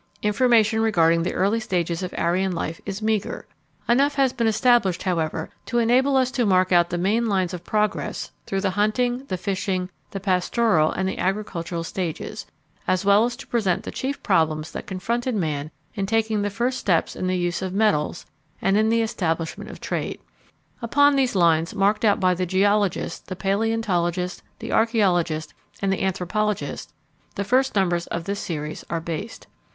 [0.23, 3.45] Information regarding the early stages of Aryan life is meager.
[3.87, 7.63] Enough has been established, however, to enable us to mark out the main lines of
[7.63, 12.47] progress through the hunting, the fishing, the pastoral, and the agricultural stages,
[12.87, 16.79] as well as to present the chief problems that confronted man in taking the first
[16.79, 18.25] steps in the use of metals,
[18.59, 20.19] and in the establishment of trade.
[20.81, 25.49] Upon these lines, marked out by the geologist, the paleontologist, the archæologist,
[25.79, 26.91] and the anthropologist,
[27.35, 29.45] the first numbers of this series are based.